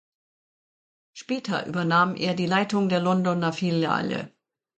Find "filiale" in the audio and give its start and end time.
3.53-4.33